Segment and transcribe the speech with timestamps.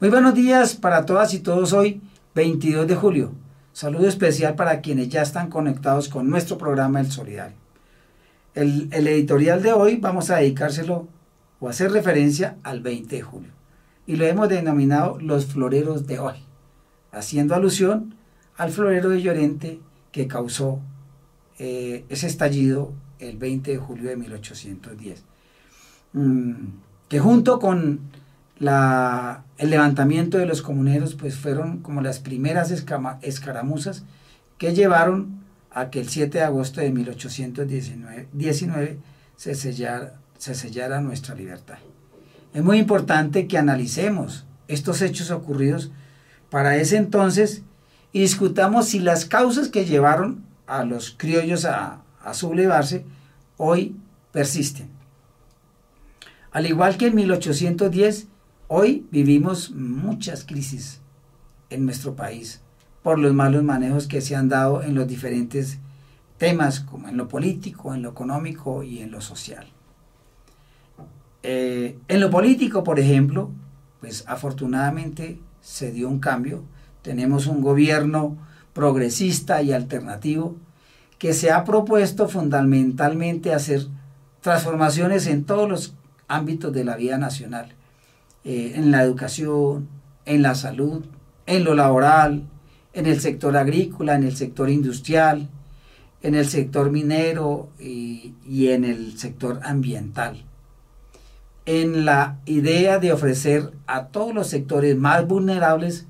[0.00, 2.00] Muy buenos días para todas y todos hoy,
[2.34, 3.32] 22 de julio.
[3.74, 7.58] Saludo especial para quienes ya están conectados con nuestro programa El Solidario.
[8.54, 11.06] El, editorial de hoy vamos a dedicárselo
[11.60, 13.50] o hacer referencia al 20 de julio.
[14.06, 16.36] Y lo hemos denominado los floreros de hoy,
[17.12, 18.14] haciendo alusión
[18.56, 19.80] al florero de Llorente
[20.12, 20.80] que causó
[21.58, 25.24] eh, ese estallido el 20 de julio de 1810.
[26.14, 26.54] Mm,
[27.10, 28.00] que junto con
[28.60, 34.04] el levantamiento de los comuneros, pues fueron como las primeras escaramuzas
[34.58, 38.98] que llevaron a que el 7 de agosto de 1819
[39.36, 41.78] se sellara, se sellara nuestra libertad.
[42.52, 45.90] Es muy importante que analicemos estos hechos ocurridos
[46.50, 47.62] para ese entonces
[48.12, 53.06] y discutamos si las causas que llevaron a los criollos a, a sublevarse
[53.56, 53.96] hoy
[54.32, 55.00] persisten.
[56.50, 58.26] Al igual que en 1810,
[58.72, 61.00] Hoy vivimos muchas crisis
[61.70, 62.60] en nuestro país
[63.02, 65.80] por los malos manejos que se han dado en los diferentes
[66.38, 69.66] temas, como en lo político, en lo económico y en lo social.
[71.42, 73.50] Eh, en lo político, por ejemplo,
[73.98, 76.62] pues afortunadamente se dio un cambio.
[77.02, 78.36] Tenemos un gobierno
[78.72, 80.54] progresista y alternativo
[81.18, 83.88] que se ha propuesto fundamentalmente hacer
[84.40, 85.96] transformaciones en todos los
[86.28, 87.74] ámbitos de la vida nacional
[88.44, 89.88] eh, en la educación,
[90.24, 91.04] en la salud,
[91.46, 92.44] en lo laboral,
[92.92, 95.48] en el sector agrícola, en el sector industrial,
[96.22, 100.44] en el sector minero y, y en el sector ambiental.
[101.66, 106.06] En la idea de ofrecer a todos los sectores más vulnerables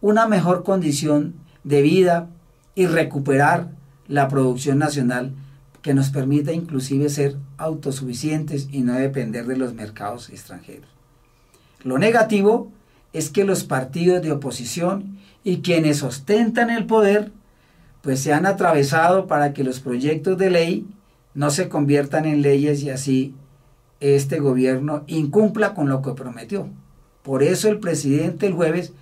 [0.00, 2.28] una mejor condición de vida
[2.74, 3.70] y recuperar
[4.08, 5.34] la producción nacional
[5.82, 10.93] que nos permita inclusive ser autosuficientes y no depender de los mercados extranjeros.
[11.84, 12.72] Lo negativo
[13.12, 17.30] es que los partidos de oposición y quienes ostentan el poder
[18.00, 20.86] pues se han atravesado para que los proyectos de ley
[21.34, 23.34] no se conviertan en leyes y así
[24.00, 26.68] este gobierno incumpla con lo que prometió.
[27.22, 28.92] Por eso el presidente el jueves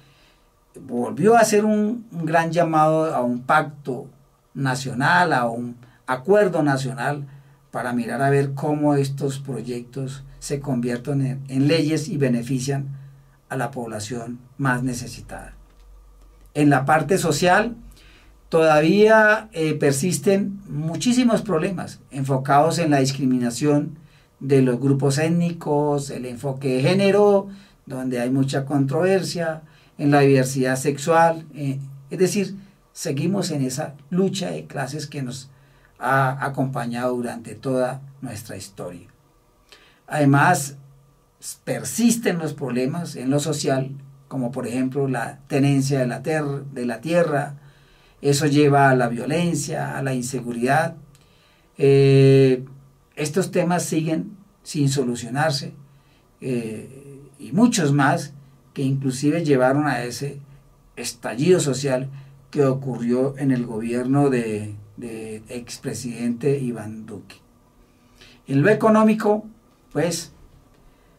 [0.81, 4.06] volvió a hacer un, un gran llamado a un pacto
[4.54, 5.76] nacional, a un
[6.06, 7.26] acuerdo nacional
[7.72, 12.88] para mirar a ver cómo estos proyectos se convierten en, leyes y benefician
[13.49, 15.55] a la población más necesitada.
[16.55, 17.75] En la parte social,
[18.50, 23.97] todavía eh, persisten muchísimos problemas enfocados en la discriminación
[24.39, 27.49] de los grupos étnicos, el enfoque de género,
[27.87, 29.62] donde hay mucha controversia,
[29.97, 31.78] en la diversidad sexual, eh,
[32.10, 32.56] es decir,
[32.93, 35.49] seguimos en esa lucha de clases que nos
[36.02, 39.06] ha acompañado durante toda nuestra historia.
[40.08, 40.76] Además,
[41.64, 43.92] persisten los problemas en lo social,
[44.26, 46.06] como por ejemplo la tenencia de
[46.86, 47.54] la, tierra,
[48.20, 50.96] eso lleva a la violencia, a la inseguridad.
[51.78, 52.64] Eh,
[53.14, 55.72] estos temas siguen sin solucionarse
[56.41, 58.32] eh, y muchos más
[58.74, 60.41] que inclusive llevaron a ese
[60.96, 62.10] estallido social
[62.50, 67.36] que ocurrió en el gobierno de, de expresidente Iván Duque.
[68.47, 69.44] En lo económico,
[69.92, 70.32] pues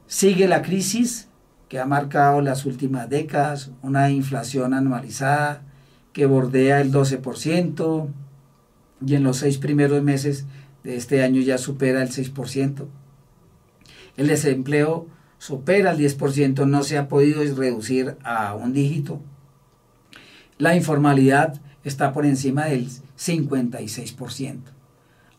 [0.07, 1.29] sigue la crisis
[1.69, 5.63] que ha marcado las últimas décadas, una inflación anualizada
[6.11, 8.07] que bordea el 12%
[9.05, 10.45] y en los seis primeros meses
[10.83, 12.85] de este año ya supera el 6%.
[14.17, 15.07] El desempleo
[15.39, 19.19] supera el 10%, no se ha podido reducir a un dígito.
[20.57, 24.59] La informalidad está por encima del 56%.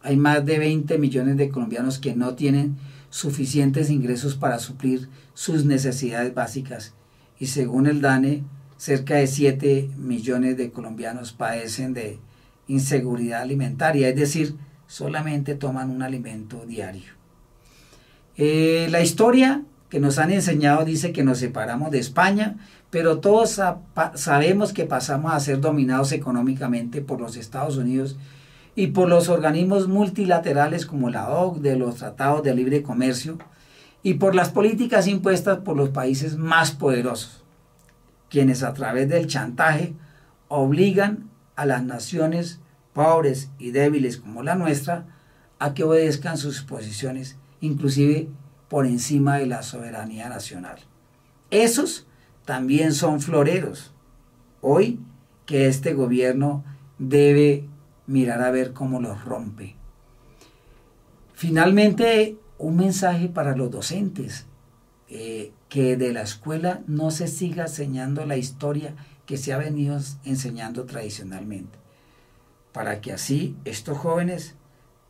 [0.03, 2.77] Hay más de 20 millones de colombianos que no tienen
[3.11, 6.95] suficientes ingresos para suplir sus necesidades básicas
[7.39, 8.45] y según el DANE,
[8.77, 12.19] cerca de 7 millones de colombianos padecen de
[12.69, 14.57] inseguridad alimentaria, es decir,
[14.87, 17.13] solamente toman un alimento diario.
[18.37, 19.63] Eh, la historia
[19.95, 22.57] que nos han enseñado dice que nos separamos de España,
[22.91, 23.61] pero todos
[24.17, 28.17] sabemos que pasamos a ser dominados económicamente por los Estados Unidos
[28.75, 33.39] y por los organismos multilaterales como la OCDE, los tratados de libre comercio
[34.03, 37.45] y por las políticas impuestas por los países más poderosos,
[38.29, 39.95] quienes a través del chantaje
[40.49, 42.59] obligan a las naciones
[42.95, 45.07] pobres y débiles como la nuestra
[45.61, 48.29] a que obedezcan sus posiciones, inclusive
[48.75, 50.81] por encima de la soberanía nacional.
[51.53, 52.09] Esos
[52.45, 53.95] también son floreros.
[54.63, 54.99] Hoy
[55.47, 56.65] que este gobierno
[56.99, 57.69] debe
[58.09, 59.77] mirar a ver cómo los rompe.
[61.35, 64.47] Finalmente, un mensaje para los docentes.
[65.09, 70.01] eh, que de la escuela no se siga enseñando la historia que se ha venido
[70.25, 71.79] enseñando tradicionalmente,
[72.73, 74.57] para que así estos jóvenes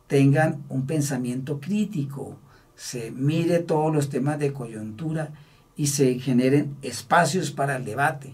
[0.05, 2.37] tengan un pensamiento crítico,
[2.75, 5.31] se mire todos los temas de coyuntura
[5.75, 8.33] y se generen espacios para el debate.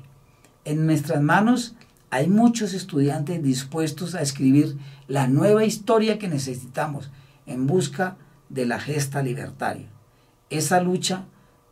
[0.66, 1.76] En nuestras manos
[2.10, 4.78] hay muchos estudiantes dispuestos a escribir
[5.08, 7.10] la nueva historia que necesitamos
[7.46, 8.18] en busca
[8.50, 9.88] de la gesta libertaria.
[10.50, 11.26] Esa lucha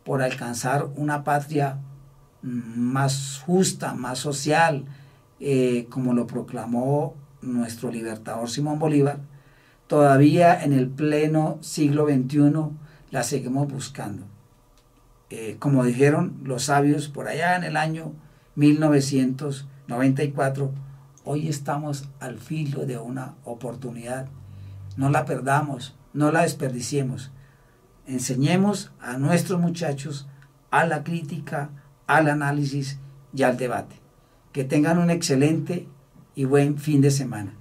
[0.04, 1.78] por alcanzar una patria
[2.42, 4.86] más justa, más social,
[5.40, 9.20] eh, como lo proclamó nuestro libertador Simón Bolívar,
[9.90, 12.52] todavía en el pleno siglo XXI
[13.10, 14.22] la seguimos buscando.
[15.30, 18.12] Eh, como dijeron los sabios por allá en el año
[18.54, 20.70] 1994,
[21.24, 24.28] hoy estamos al filo de una oportunidad.
[24.96, 27.32] No la perdamos, no la desperdiciemos.
[28.06, 30.28] Enseñemos a nuestros muchachos
[30.70, 31.70] a la crítica,
[32.06, 33.00] al análisis
[33.34, 33.96] y al debate.
[34.52, 35.88] Que tengan un excelente
[36.36, 37.56] y buen fin de semana.